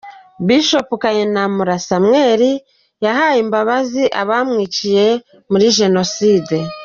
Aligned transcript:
Bishop 0.47 0.89
Kayinamura 1.01 1.75
Samuel 1.87 2.41
yahaye 3.05 3.37
imbabazi 3.45 4.03
abamwiciye 4.21 5.05
muri 5.51 5.65
Jenoside. 5.79 6.57